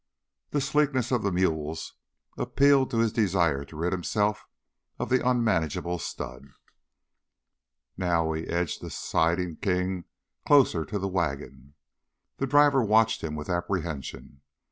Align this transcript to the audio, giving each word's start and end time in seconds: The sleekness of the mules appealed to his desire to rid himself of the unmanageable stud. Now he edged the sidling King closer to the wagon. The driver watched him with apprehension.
The 0.49 0.61
sleekness 0.61 1.11
of 1.11 1.21
the 1.21 1.31
mules 1.31 1.93
appealed 2.35 2.89
to 2.89 2.97
his 2.97 3.13
desire 3.13 3.63
to 3.65 3.75
rid 3.75 3.93
himself 3.93 4.47
of 4.97 5.09
the 5.09 5.21
unmanageable 5.23 5.99
stud. 5.99 6.43
Now 7.97 8.31
he 8.33 8.47
edged 8.47 8.81
the 8.81 8.89
sidling 8.89 9.57
King 9.57 10.05
closer 10.43 10.85
to 10.85 10.97
the 10.97 11.07
wagon. 11.07 11.75
The 12.37 12.47
driver 12.47 12.83
watched 12.83 13.23
him 13.23 13.35
with 13.35 13.47
apprehension. 13.47 14.41